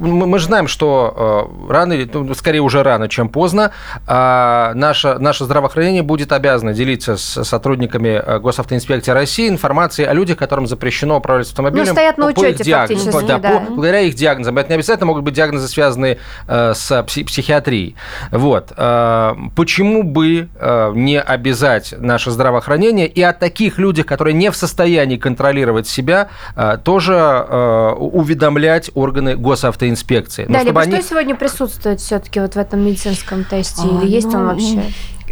[0.00, 3.70] мы же знаем, что рано, или- ну, скорее уже рано, чем поздно,
[4.06, 10.66] а, наше, наше здравоохранение будет обязано делиться с сотрудниками Госавтоинспекции России информацией о людях, которым
[10.66, 11.86] запрещено управлять автомобилем.
[11.86, 13.10] Ну, стоят на по- по учете диагнозу.
[13.10, 13.50] фактически, Да, да.
[13.60, 14.58] по- благодаря их диагнозам.
[14.58, 17.96] Это не обязательно могут быть диагнозы, связанные э, с пси- психиатрией.
[18.30, 18.72] Вот.
[18.76, 24.56] Э, Почему бы э, не обязать наше здравоохранение и о таких людях, которые не в
[24.56, 26.28] состоянии контролировать себя,
[26.84, 27.14] тоже
[27.98, 30.46] уведомлять органы госавтоинспекции?
[30.48, 33.82] Ну, Да, либо чтобы что сегодня присутствует все-таки вот в этом медицинском тесте?
[33.82, 34.82] А, Или есть он ну, вообще?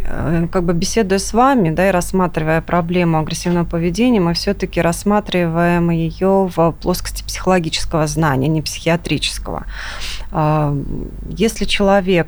[0.03, 5.89] Э, как бы беседуя с вами, да, и рассматривая проблему агрессивного поведения, мы все-таки рассматриваем
[5.89, 9.65] ее в плоскости психологического знания, не психиатрического.
[10.31, 10.75] А,
[11.29, 12.27] Если человек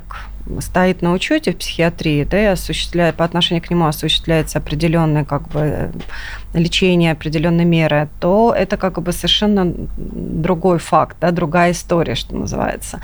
[0.60, 5.48] стоит на учете в психиатрии, да, и осуществляет, по отношению к нему осуществляется определенное как
[5.48, 5.92] бы
[6.54, 13.00] лечение, определенные меры, то это как бы совершенно другой факт, да, другая история, что называется.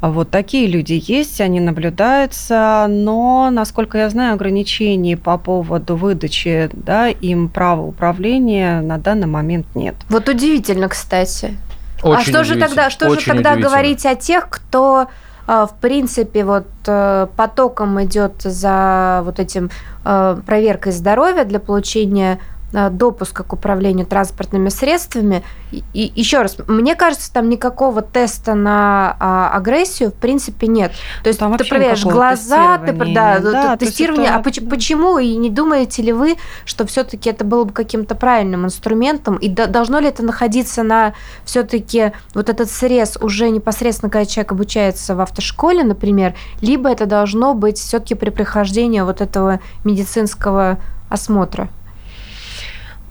[0.00, 6.68] А Вот такие люди есть, они наблюдаются, но, насколько я знаю, ограничений по поводу выдачи
[6.72, 9.94] да, им права управления на данный момент нет.
[10.08, 11.56] Вот удивительно, кстати.
[12.02, 15.08] а Очень что же тогда, что же тогда говорить о тех, кто
[15.46, 19.70] в принципе вот э, потоком идет за вот этим
[20.04, 22.38] э, проверкой здоровья для получения
[22.72, 25.42] допуска к управлению транспортными средствами.
[25.70, 30.92] И, и еще раз, мне кажется, там никакого теста на а, агрессию в принципе нет.
[31.22, 34.28] То есть Там ты проверяешь глаза, ты, да, Да, тестирование.
[34.30, 38.14] это- А поч- почему и не думаете ли вы, что все-таки это было бы каким-то
[38.14, 44.10] правильным инструментом и до- должно ли это находиться на все-таки вот этот срез уже непосредственно,
[44.10, 49.60] когда человек обучается в автошколе, например, либо это должно быть все-таки при прохождении вот этого
[49.84, 51.68] медицинского осмотра?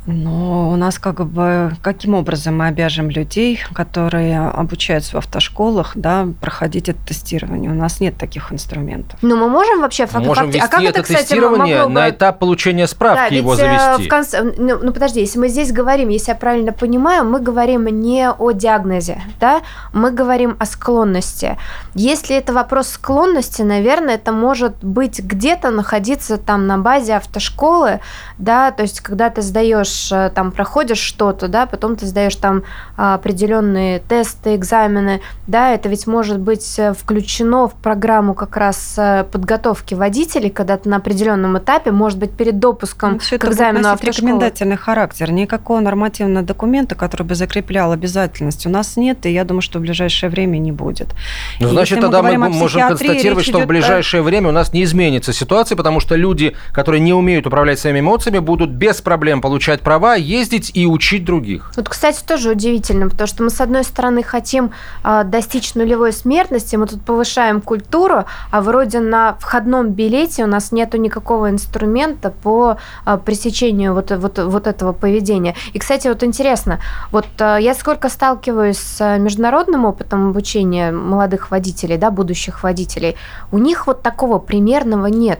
[0.07, 6.27] Но у нас как бы каким образом мы обяжем людей, которые обучаются в автошколах, да,
[6.41, 7.69] проходить это тестирование?
[7.69, 9.19] У нас нет таких инструментов.
[9.21, 11.99] Ну, мы можем вообще Мы можем вести А как это, это кстати, тестирование могло бы-
[11.99, 14.05] на этап получения справки Да, его ведь, э, завести.
[14.05, 17.85] В конце, ну, ну, подожди, если мы здесь говорим, если я правильно понимаю, мы говорим
[17.85, 19.61] не о диагнозе, да,
[19.93, 21.57] мы говорим о склонности.
[21.93, 27.99] Если это вопрос склонности, наверное, это может быть где-то находиться там на базе автошколы,
[28.39, 32.63] да, то есть когда ты сдаешь, э, там проходишь что-то, да, потом ты сдаешь там
[32.97, 38.95] а, определенные тесты, экзамены, да, это ведь может быть э, включено в программу как раз
[38.97, 43.89] э, подготовки водителей, когда ты на определенном этапе, может быть, перед допуском Все к экзамену
[43.89, 44.27] автошколы.
[44.27, 45.31] рекомендательный характер.
[45.31, 49.81] Никакого нормативного документа, который бы закреплял обязательность, у нас нет, и я думаю, что в
[49.81, 51.09] ближайшее время не будет.
[51.59, 54.51] Ну, И значит, мы тогда мы, можем констатировать, что в идет о- ближайшее время у
[54.51, 59.01] нас не изменится ситуация, потому что люди, которые не умеют управлять своими эмоциями, будут без
[59.01, 61.71] проблем получать получать права, ездить и учить других.
[61.75, 64.71] Вот, кстати, тоже удивительно, потому что мы, с одной стороны, хотим
[65.03, 70.71] э, достичь нулевой смертности, мы тут повышаем культуру, а вроде на входном билете у нас
[70.71, 75.55] нету никакого инструмента по э, пресечению вот, вот, вот этого поведения.
[75.73, 76.79] И, кстати, вот интересно,
[77.11, 83.15] вот э, я сколько сталкиваюсь с международным опытом обучения молодых водителей, да, будущих водителей,
[83.51, 85.39] у них вот такого примерного нет.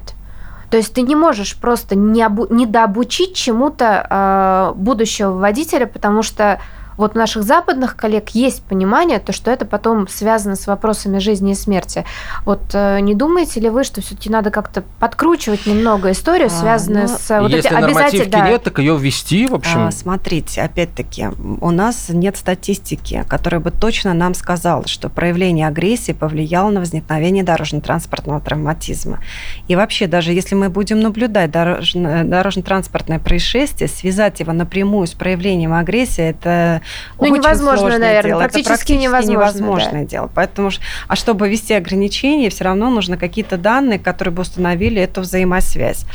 [0.72, 6.24] То есть ты не можешь просто не, обу- не дообучить чему-то э, будущего водителя, потому
[6.24, 6.62] что
[6.98, 11.52] вот у наших западных коллег есть понимание, то, что это потом связано с вопросами жизни
[11.52, 12.06] и смерти.
[12.46, 17.08] Вот э, не думаете ли вы, что все-таки надо как-то подкручивать немного историю, связанную А,
[17.10, 18.26] ну, с э, вот Если эти обязательно...
[18.32, 18.50] да.
[18.50, 19.88] нет, так ее ввести, в общем.
[19.88, 21.30] А, смотрите, опять-таки,
[21.62, 27.44] у нас нет статистики, которая бы точно нам сказала, что проявление агрессии повлияло на возникновение
[27.44, 29.20] дорожно-транспортного травматизма.
[29.68, 35.74] И вообще, даже если мы будем наблюдать дорожно- дорожно-транспортное происшествие, связать его напрямую с проявлением
[35.74, 36.81] агрессии, это
[37.18, 38.42] Ну, очень невозможно, сложное наверное, дело.
[38.42, 40.30] Это практически невозможно, невозможное дело.
[40.34, 40.72] Поэтому,
[41.08, 46.06] а чтобы ввести ограничения, все равно нужны какие-то данные, которые бы установили эту взаимосвязь.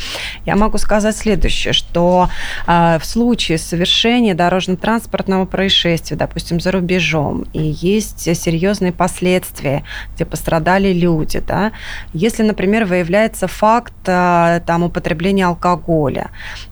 [0.45, 2.29] Я могу сказать следующее, что
[2.65, 9.83] а, в случае совершения дорожно-транспортного происшествия, допустим, за рубежом, и есть серьезные последствия,
[10.15, 11.71] где пострадали люди, да,
[12.13, 16.29] если, например, выявляется факт а, там, употребления алкоголя,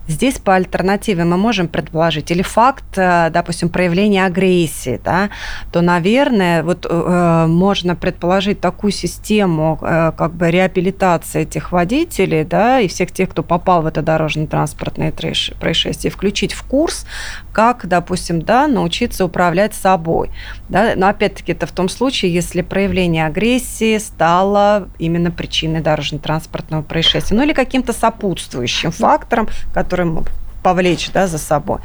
[0.07, 3.84] здесь по альтернативе мы можем предположить, или факт, а, допустим, проявления
[4.25, 5.29] агрессии, да,
[5.71, 12.79] то, наверное, вот э, можно предположить такую систему э, как бы реабилитации этих водителей, да,
[12.79, 17.05] и всех тех, кто попал в это дорожно-транспортное происшествие, включить в курс,
[17.51, 20.29] как, допустим, да, научиться управлять собой.
[20.69, 20.93] Да?
[20.95, 27.43] Но опять-таки это в том случае, если проявление агрессии стало именно причиной дорожно-транспортного происшествия, ну
[27.43, 30.25] или каким-то сопутствующим фактором, которым
[30.65, 31.77] повлечь да, за собой.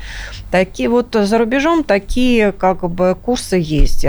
[0.51, 4.09] Такие вот за рубежом такие как бы курсы есть, и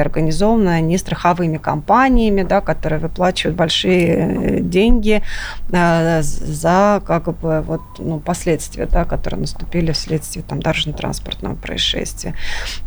[0.78, 5.22] они страховыми компаниями, да, которые выплачивают большие э, деньги
[5.74, 12.34] э, за как бы вот, ну, последствия, да, которые наступили вследствие там, дорожно-транспортного происшествия.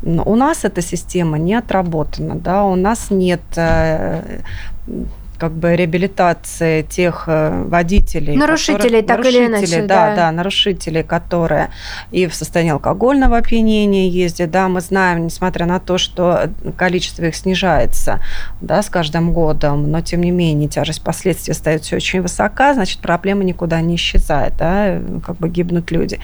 [0.01, 4.41] Но у нас эта система не отработана, да, у нас нет э,
[5.45, 8.35] как бы реабилитации тех э, водителей.
[8.35, 10.17] Нарушителей, которых- так или нарушителей, иначе, да, да.
[10.17, 11.69] да, нарушителей, которые
[12.13, 17.37] и в состоянии алкогольного опьянения ездят, да, мы знаем, несмотря на то, что количество их
[17.37, 18.21] снижается,
[18.63, 23.45] да, с каждым годом, но тем не менее тяжесть последствий остается очень высока, значит, проблема
[23.45, 26.21] никуда не исчезает, да, как бы гибнут люди.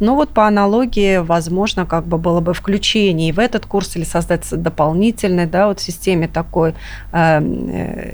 [0.00, 4.42] Ну вот по аналогии, возможно, как бы было бы включение в этот курс или создать
[4.50, 6.74] дополнительный, да, вот в системе такой
[7.12, 7.40] э,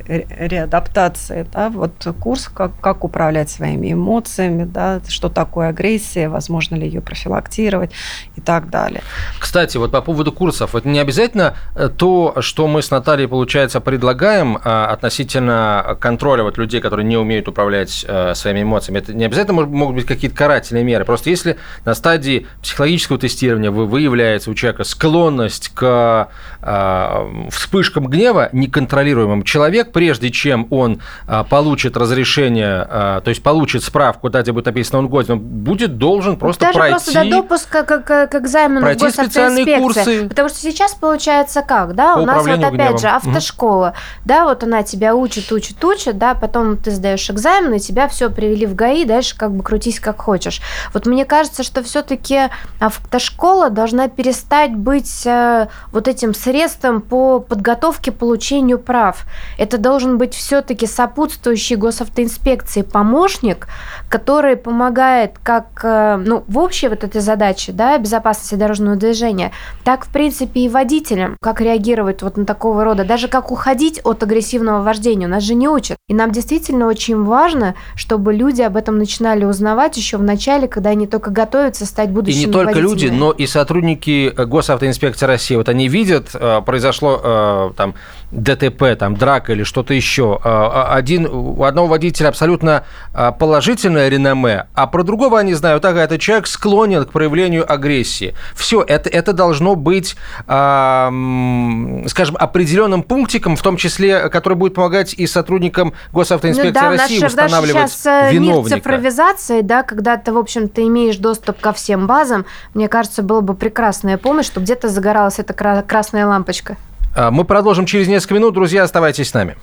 [0.06, 6.76] э, реадаптации, да, вот курс, как, как управлять своими эмоциями, да, что такое агрессия, возможно
[6.76, 7.92] ли ее профилактировать
[8.36, 9.02] и так далее.
[9.38, 13.80] Кстати, вот по поводу курсов, это не обязательно э, то, что мы с Натальей, получается,
[13.80, 18.98] предлагаем а, относительно контроля вот людей, которые не умеют управлять э, своими эмоциями.
[18.98, 21.04] Это не обязательно могут быть какие-то карательные меры.
[21.04, 26.28] Просто если на стадии психологического тестирования вы- выявляется у человека склонность к
[26.60, 33.84] э, вспышкам гнева неконтролируемым, человек, прежде чем он э, получит разрешение, э, то есть получит
[33.84, 36.92] справку, да, где будет написано он годен, он будет должен просто Даже пройти...
[36.92, 40.28] просто до допуска к, к- к экзамену пройти специальные курсы.
[40.28, 42.98] Потому что сейчас получается как, да, По у нас вот опять гневом.
[42.98, 47.78] же автошкола, да, вот она тебя учит, учит, учит, да, потом ты сдаешь экзамен, и
[47.80, 50.60] тебя все привели в ГАИ, дальше как бы крутись как хочешь.
[50.92, 58.12] Вот мне кажется, что все-таки автошкола должна перестать быть э, вот этим средством по подготовке
[58.12, 59.24] получению прав.
[59.58, 63.68] Это должен быть все-таки сопутствующий госавтоинспекции помощник,
[64.10, 69.50] который помогает как, э, ну, в общей вот этой задаче, да, безопасности дорожного движения,
[69.82, 74.22] так, в принципе, и водителям, как реагировать вот на такого рода, даже как уходить от
[74.22, 75.96] агрессивного вождения, нас же не учат.
[76.06, 80.90] И нам действительно очень важно, чтобы люди об этом начинали узнавать еще в начале, когда
[80.90, 85.56] они только готовятся стать будущими И не только люди, но и сотрудники э, Госавтоинспекции России.
[85.56, 87.94] Вот они видят, э, произошло там
[88.30, 90.38] ДТП, там драка или что-то еще.
[90.44, 96.00] Э, Один, у одного водителя абсолютно э, положительное реноме, а про другого они знают, ага,
[96.02, 98.34] этот человек склонен к проявлению агрессии.
[98.54, 100.16] Все, это, это должно быть,
[100.46, 106.90] э, скажем, определенным пунктиком, в том числе, который будет помогать и сотрудникам Госавтоинспекции Ну да,
[107.02, 108.76] России наш, устанавливать сейчас э, мир виновника.
[108.76, 113.54] цифровизации, да, когда ты, в общем-то, имеешь доступ ко всем базам, мне кажется, было бы
[113.54, 116.76] прекрасная помощь, что где-то загоралась эта кра- красная лампочка.
[117.14, 118.54] А, мы продолжим через несколько минут.
[118.54, 119.56] Друзья, оставайтесь с нами.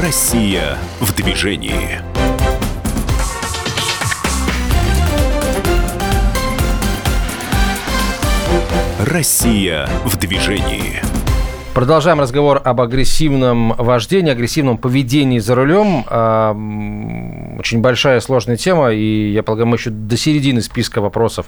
[0.00, 2.00] Россия в движении.
[9.00, 11.13] Россия в движении.
[11.74, 16.04] Продолжаем разговор об агрессивном вождении, агрессивном поведении за рулем.
[16.06, 16.52] А,
[17.58, 21.46] Очень большая сложная тема, и я полагаю, мы еще до середины списка вопросов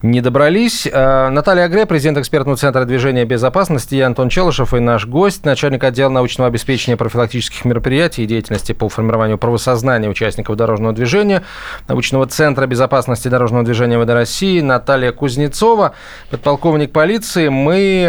[0.00, 0.88] не добрались.
[0.90, 5.84] А, Наталья Агре, президент экспертного центра движения безопасности, я Антон Челышев и наш гость, начальник
[5.84, 11.42] отдела научного обеспечения профилактических мероприятий и деятельности по формированию правосознания участников дорожного движения
[11.86, 15.92] научного центра безопасности дорожного движения ВД России Наталья Кузнецова,
[16.30, 17.48] подполковник полиции.
[17.48, 18.06] Мы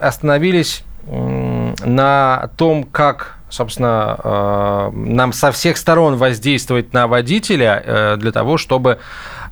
[0.00, 8.32] остановились на том, как собственно, э, нам со всех сторон воздействовать на водителя э, для
[8.32, 8.98] того, чтобы,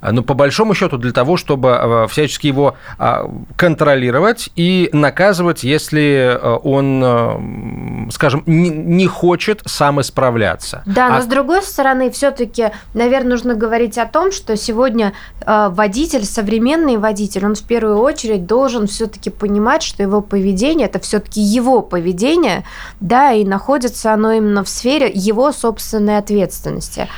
[0.03, 3.26] э, ну, по большому счету, для того, чтобы э, всячески его э,
[3.57, 10.82] контролировать и наказывать, если он, скажем, не, хочет сам исправляться.
[10.86, 15.12] Да, но А- с другой стороны, все-таки, наверное, нужно говорить о том, что сегодня
[15.46, 21.40] водитель, современный водитель, он в первую очередь должен все-таки понимать, что его поведение это все-таки
[21.40, 22.64] его поведение,
[23.01, 27.09] да, и находится оно именно в сфере его собственной ответственности.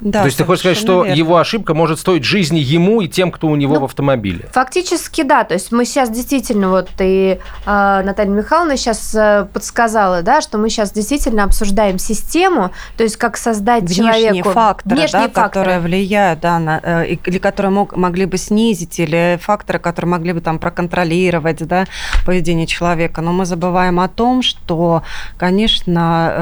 [0.00, 1.16] Да, То есть ты хочешь сказать, что верно.
[1.16, 4.46] его ошибка может стоить жизни ему и тем, кто у него Ну, в автомобиле?
[4.52, 5.44] Фактически, да.
[5.44, 10.58] То есть мы сейчас действительно, вот и э, Наталья Михайловна сейчас э, подсказала, да, что
[10.58, 14.50] мы сейчас действительно обсуждаем систему, то есть как создать внешние человеку...
[14.50, 18.98] факторы, внешние да, которые влияют, да, на, э, и- или которые мог, могли бы снизить,
[19.00, 21.86] или факторы, которые могли бы там проконтролировать, да,
[22.26, 23.22] поведение человека.
[23.22, 25.02] Но мы забываем о том, что,
[25.38, 26.32] конечно,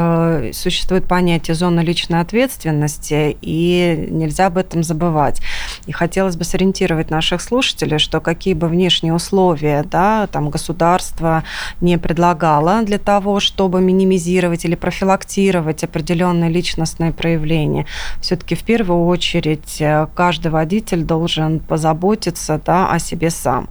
[0.42, 5.40] э, существует понятие зоны личной ответственности, и нельзя об этом забывать.
[5.86, 11.44] И хотелось бы сориентировать наших слушателей, что какие бы внешние условия, да, там государство
[11.80, 17.86] не предлагало для того, чтобы минимизировать или профилактировать определенные личностные проявления.
[18.20, 23.68] Все-таки в первую очередь э, каждый водитель должен позаботиться да, о себе сам.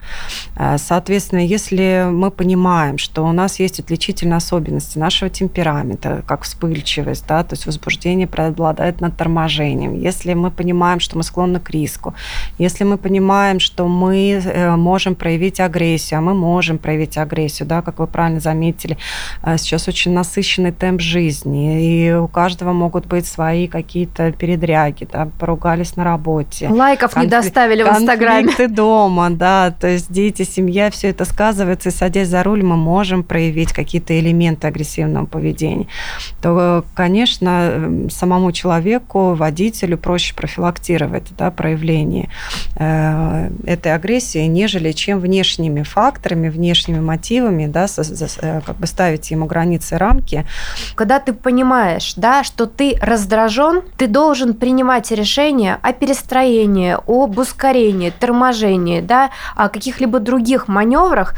[0.55, 7.26] Э, Соответственно, если мы понимаем, что у нас есть отличительные особенности нашего темперамента, как вспыльчивость,
[7.28, 12.14] да, то есть возбуждение преобладает над торможением, если мы понимаем, что мы склонны к риску,
[12.57, 17.82] если мы понимаем, что мы э, можем проявить агрессию, а мы можем проявить агрессию, да,
[17.82, 18.97] как вы правильно заметили,
[19.43, 25.28] э, сейчас очень насыщенный темп жизни, и у каждого могут быть свои какие-то передряги, да,
[25.39, 26.70] поругались на работе.
[26.70, 28.43] Лайков не Конфли- доставили в Инстаграме.
[28.43, 32.76] Конфликты дома, да, то есть дети, семья, все это сказывается, и садясь за руль, мы
[32.76, 35.88] можем проявить какие-то элементы агрессивного поведения.
[36.41, 39.53] То, конечно, э, самому человеку, водителю
[39.95, 42.30] проще профилактировать да, проявление
[42.76, 48.88] э, этой агрессии, нежели чем внешними факторами, внешними мотивами, да, со- за- э, как бы
[48.88, 50.45] ставить ему границы, рамки.
[50.95, 58.10] Когда ты понимаешь, да, что ты раздражен, ты должен принимать решения о перестроении, об ускорении,
[58.10, 61.36] торможении, да, о каких-либо других маневрах,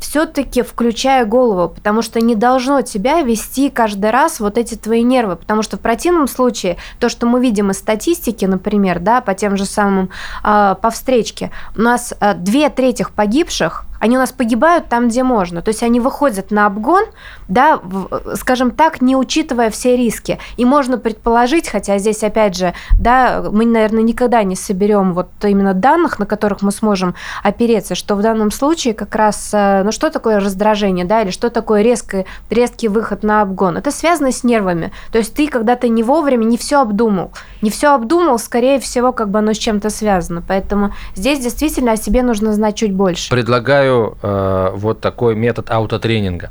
[0.00, 5.34] все-таки включая голову, потому что не должно тебя вести каждый раз вот эти твои нервы,
[5.34, 9.56] потому что в противном случае то, что мы видим из статистики, например, да, по тем
[9.56, 10.10] же самым,
[10.42, 15.22] а, по встречке, у нас а, две трети погибших они у нас погибают там, где
[15.22, 15.62] можно.
[15.62, 17.04] То есть они выходят на обгон,
[17.48, 20.38] да, в- скажем так, не учитывая все риски.
[20.56, 25.74] И можно предположить, хотя здесь, опять же, да, мы, наверное, никогда не соберем вот именно
[25.74, 30.10] данных, на которых мы сможем опереться, что в данном случае как раз, э, ну что
[30.10, 33.76] такое раздражение, да, или что такое резкий, резкий выход на обгон?
[33.76, 34.92] Это связано с нервами.
[35.12, 37.32] То есть ты когда-то не вовремя не все обдумал.
[37.62, 40.42] Не все обдумал, скорее всего, как бы оно с чем-то связано.
[40.46, 43.30] Поэтому здесь действительно о себе нужно знать чуть больше.
[43.30, 46.50] Предлагаю э, вот такой метод аутотренинга.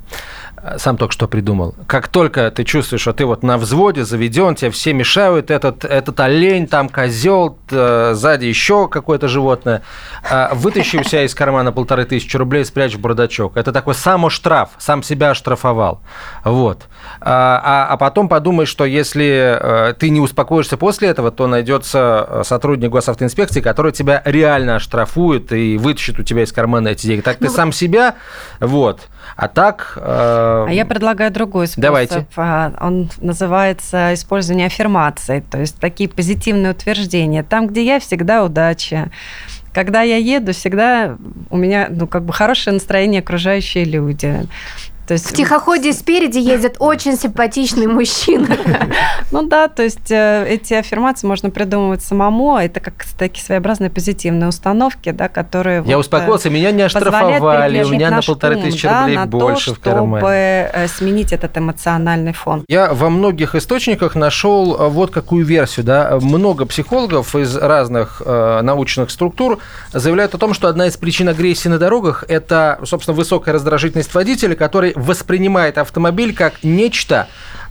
[0.78, 1.76] Сам только что придумал.
[1.88, 6.20] Как только ты чувствуешь, что ты вот на взводе заведен, тебе все мешают, этот, этот
[6.20, 9.84] олень, там козел, э, сзади еще какое-то животное,
[10.30, 13.58] э, вытащи у себя из кармана полторы тысячи рублей, спрячь в бардачок.
[13.58, 16.02] Это такой самоштраф, сам себя оштрафовал.
[16.44, 16.88] Вот.
[17.22, 22.42] А, а потом подумай, что если э, ты не успокоишься после этого, то найдется э,
[22.44, 27.22] сотрудник госавтоинспекции, который тебя реально оштрафует и вытащит у тебя из кармана эти деньги.
[27.22, 28.16] Так ты сам себя,
[28.60, 29.02] вот.
[29.36, 29.94] А так...
[29.98, 31.82] э, А я предлагаю другой способ.
[31.82, 32.26] Давайте.
[32.36, 37.44] А, Он называется использование аффирмаций, то есть такие позитивные утверждения.
[37.44, 39.10] Там, где я, всегда удача.
[39.74, 41.18] Когда я еду, всегда
[41.50, 44.48] у меня ну, как бы хорошее настроение окружающие люди.
[45.08, 45.30] То есть...
[45.30, 48.48] В тихоходе спереди ездит очень симпатичный мужчина.
[49.32, 52.58] Ну да, то есть э, эти аффирмации можно придумывать самому.
[52.58, 55.84] Это как такие своеобразные позитивные установки, да, которые...
[55.86, 59.76] Я вот, успокоился, меня не оштрафовали, у меня на полторы тысячи да, рублей больше то,
[59.76, 60.18] в кармане.
[60.18, 62.64] чтобы э, сменить этот эмоциональный фон.
[62.68, 65.86] Я во многих источниках нашел э, вот какую версию.
[65.86, 66.18] Да?
[66.22, 69.60] Много психологов из разных э, научных структур
[69.92, 74.56] заявляют о том, что одна из причин агрессии на дорогах– это, собственно, высокая раздражительность водителя,
[74.56, 77.28] который воспринимает автомобиль как нечто,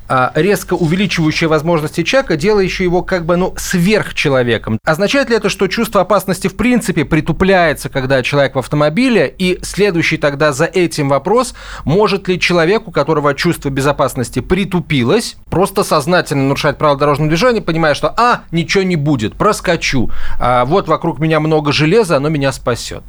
[0.06, 4.78] а, резко увеличивающее возможности человека, делающее его как бы, ну, сверхчеловеком.
[4.84, 9.34] Означает ли это, что чувство опасности в принципе притупляется, когда человек в автомобиле?
[9.38, 11.54] И следующий тогда за этим вопрос,
[11.84, 17.94] может ли человек, у которого чувство безопасности притупилось, просто сознательно нарушать правила дорожного движения, понимая,
[17.94, 23.02] что, а, ничего не будет, проскочу, а, вот вокруг меня много железа, оно меня спасет?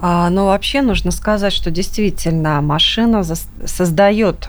[0.00, 4.48] А, но вообще нужно сказать, что действительно машина создает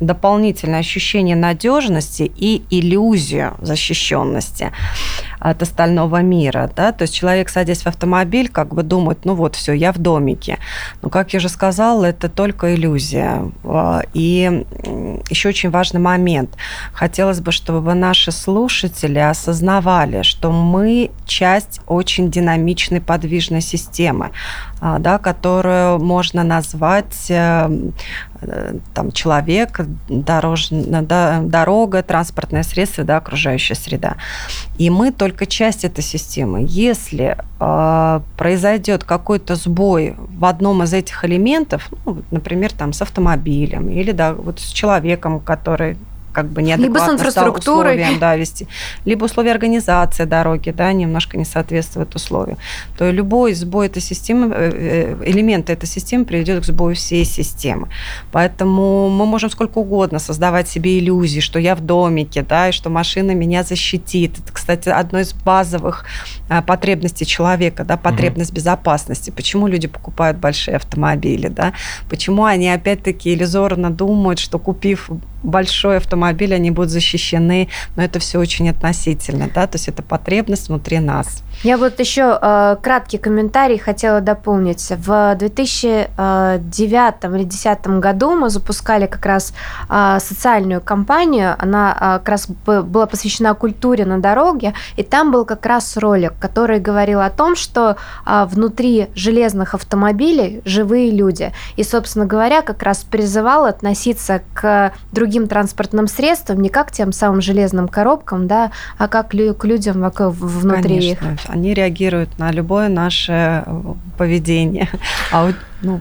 [0.00, 4.72] дополнительное ощущение надежности и иллюзию защищенности
[5.38, 6.70] от остального мира.
[6.74, 6.92] Да?
[6.92, 10.58] То есть человек, садясь в автомобиль, как бы думает, ну вот, все, я в домике.
[11.02, 13.50] Но, как я уже сказала, это только иллюзия.
[13.64, 14.64] А, и
[15.30, 16.50] еще очень важный момент.
[16.92, 24.30] Хотелось бы, чтобы наши слушатели осознавали, что мы часть очень динамичной подвижной системы,
[24.80, 27.68] а, да, которую можно назвать э,
[28.94, 30.68] там, человек, дорож...
[30.70, 34.16] дорога, транспортное средство, да, окружающая среда.
[34.78, 36.64] И мы только часть этой системы.
[36.68, 43.88] Если э, произойдет какой-то сбой в одном из этих элементов, ну, например, там с автомобилем
[43.88, 45.96] или да, вот с человеком, который
[46.36, 47.94] как бы неадекватно либо с инфраструктурой.
[47.94, 48.68] условиям да, вести,
[49.06, 52.58] либо условия организации дороги да, немножко не соответствуют условиям,
[52.98, 57.88] то любой сбой этой системы, э, э, элемент этой системы приведет к сбою всей системы.
[58.32, 62.90] Поэтому мы можем сколько угодно создавать себе иллюзии, что я в домике, да, и что
[62.90, 64.38] машина меня защитит.
[64.38, 66.04] Это, кстати, одно из базовых
[66.50, 68.56] а, потребностей человека, да, потребность угу.
[68.56, 69.30] безопасности.
[69.30, 71.72] Почему люди покупают большие автомобили, да?
[72.10, 75.08] Почему они опять-таки иллюзорно думают, что купив
[75.46, 80.68] большой автомобиль, они будут защищены, но это все очень относительно, да, то есть это потребность
[80.68, 81.42] внутри нас.
[81.62, 84.92] Я вот еще э, краткий комментарий хотела дополнить.
[84.98, 89.54] В 2009 или 2010 году мы запускали как раз
[89.88, 95.44] э, социальную кампанию, она э, как раз была посвящена культуре на дороге, и там был
[95.44, 101.52] как раз ролик, который говорил о том, что э, внутри железных автомобилей живые люди.
[101.76, 107.40] И, собственно говоря, как раз призывал относиться к другим транспортным средствам не как тем самым
[107.40, 111.32] железным коробкам, да, а как к людям внутри Конечно.
[111.32, 113.82] их они реагируют на любое наше э,
[114.16, 114.88] поведение.
[115.32, 116.00] А ну,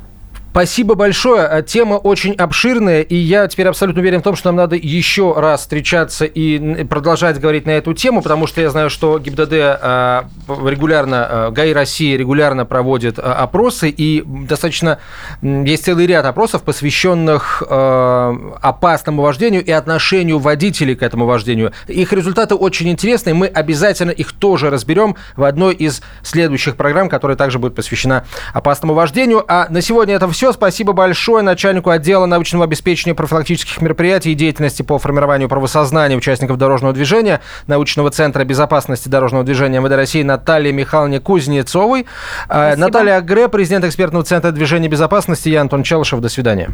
[0.56, 1.46] Спасибо большое.
[1.52, 5.34] Э, тема очень обширная, и я теперь абсолютно уверен в том, что нам надо еще
[5.38, 10.22] раз встречаться и продолжать говорить на эту тему, потому что я знаю, что ГИБДД э,
[10.48, 15.00] регулярно, э, ГАИ России регулярно проводит опросы, и достаточно
[15.42, 21.74] есть целый ряд опросов, посвященных опасному вождению и отношению водителей к этому вождению.
[21.88, 27.36] Их результаты очень интересные, мы обязательно их тоже разберем в одной из следующих программ, которая
[27.36, 29.44] также будет посвящена опасному вождению.
[29.50, 30.54] А на сегодня это все все.
[30.54, 36.94] Спасибо большое начальнику отдела научного обеспечения профилактических мероприятий и деятельности по формированию правосознания участников дорожного
[36.94, 42.06] движения научного центра безопасности дорожного движения МВД России Наталье Михайловне Кузнецовой.
[42.48, 42.86] А, Спасибо.
[42.86, 45.50] Наталья Агре, президент экспертного центра движения безопасности.
[45.50, 46.20] Я Антон Челышев.
[46.20, 46.70] До свидания.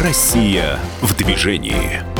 [0.00, 2.19] Россия в движении.